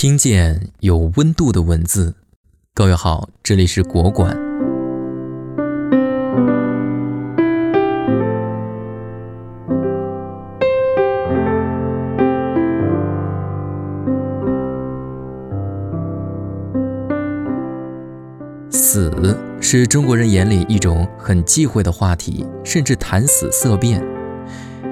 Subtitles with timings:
[0.00, 2.14] 听见有温度的文字，
[2.72, 4.34] 各位好，这里是国馆。
[18.70, 19.12] 死
[19.60, 24.02] 是中国人眼里一种很忌讳的话题，甚至谈死色变。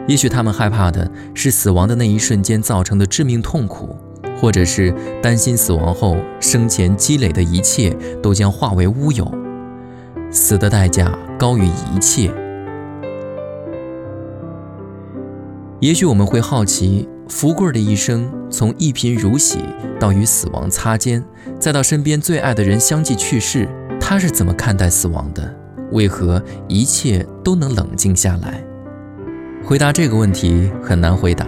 [0.06, 3.96] 也许他们害怕的是死亡的那一瞬间造成的致命痛苦。
[4.40, 7.90] 或者是担心死亡后生前积累的一切
[8.22, 9.30] 都将化为乌有，
[10.30, 12.30] 死的代价高于一切。
[15.80, 19.58] 也许我们会好奇，福贵的一生从一贫如洗
[19.98, 21.24] 到与死亡擦肩，
[21.58, 23.68] 再到身边最爱的人相继去世，
[24.00, 25.54] 他是怎么看待死亡的？
[25.92, 28.62] 为何一切都能冷静下来？
[29.64, 31.46] 回答这个问题很难回答，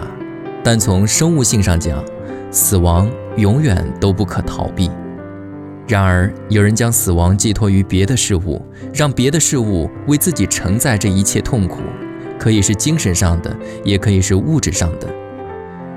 [0.63, 2.03] 但从生物性上讲。
[2.51, 4.91] 死亡永远都不可逃避。
[5.87, 8.61] 然而，有人将死亡寄托于别的事物，
[8.93, 11.79] 让别的事物为自己承载这一切痛苦，
[12.37, 15.07] 可以是精神上的，也可以是物质上的。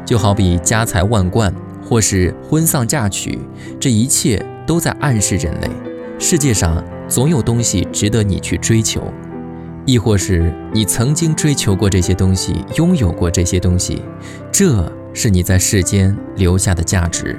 [0.05, 3.39] 就好比家财万贯，或是婚丧嫁娶，
[3.79, 5.69] 这一切都在暗示人类：
[6.19, 9.03] 世界上总有东西值得你去追求，
[9.85, 14.03] 亦或是你曾经追求过这些东西，拥有过这些东西，
[14.51, 14.91] 这。
[15.15, 17.39] 是你在世间留下的价值。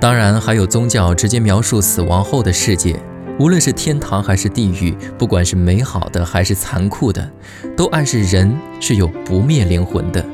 [0.00, 2.96] 当然，还有宗教直接描述死亡后的世界，
[3.38, 7.30] 无论是天堂还是地狱，不管是美好的还是残酷的，
[7.76, 10.24] 都暗示人是有不灭灵魂的。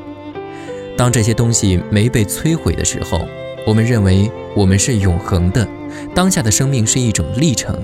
[0.97, 3.21] 当这些东西没被摧毁的时候，
[3.65, 5.67] 我们认为我们是永恒的。
[6.13, 7.77] 当下的生命是一种历程，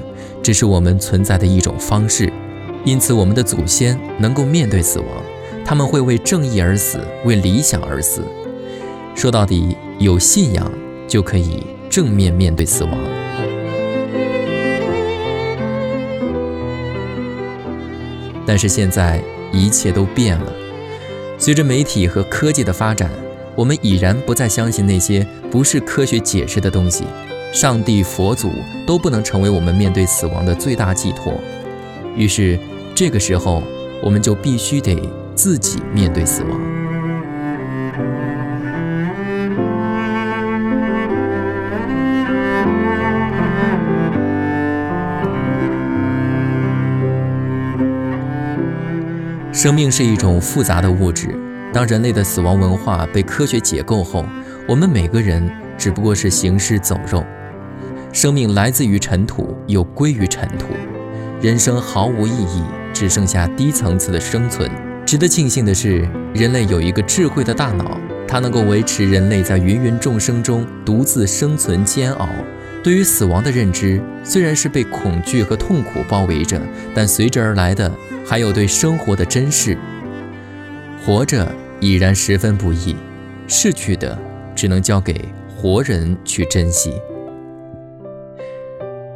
[0.43, 2.31] 只是我们存在的一种方式。
[2.83, 5.07] 因此，我们的祖先能够面对死亡。
[5.69, 8.23] 他们会为正义而死，为理想而死。
[9.13, 10.67] 说到底，有信仰
[11.07, 12.97] 就可以正面面对死亡。
[18.47, 20.51] 但是现在一切都变了，
[21.37, 23.11] 随着媒体和科技的发展，
[23.55, 27.03] 我们已然不再相信那些不是科学解释的东西。
[27.53, 28.49] 上帝、佛祖
[28.87, 31.31] 都不能成为我们面对死亡的最大寄托。
[32.15, 32.57] 于是，
[32.95, 33.61] 这个时候
[34.01, 34.97] 我们就必须得。
[35.41, 36.59] 自己面对死亡。
[49.53, 51.33] 生命是一种复杂的物质。
[51.71, 54.25] 当人类的死亡文化被科学解构后，
[54.67, 57.23] 我们每个人只不过是行尸走肉。
[58.11, 60.67] 生命来自于尘土，又归于尘土。
[61.41, 62.61] 人生毫无意义，
[62.93, 64.69] 只剩下低层次的生存。
[65.09, 72.29] 值得庆幸的是，人类有一个智慧的大脑，它能够维持人类在芸芸众生中独自生存煎熬。
[72.83, 76.61] 对于死亡的认知，虽然是被恐惧和痛苦包围着，
[76.93, 77.91] 但随之而来的
[78.23, 79.75] 还有对生活的珍视。
[81.03, 82.95] 活着已然十分不易，
[83.47, 84.15] 逝去的
[84.55, 85.27] 只能交给
[85.57, 86.93] 活人去珍惜。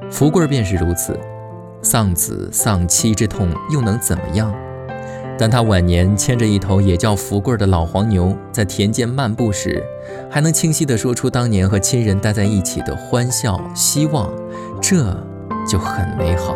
[0.09, 1.15] 福贵便是如此，
[1.83, 4.51] 丧子丧妻之痛又能怎么样？
[5.37, 9.83] 当他晚年牵着一头也叫福贵的老黄牛在田间漫步时，
[10.29, 14.31] 还能清晰地说出当年和亲人待在一起的欢笑、希望，
[14.81, 15.15] 这
[15.67, 16.55] 就很美好。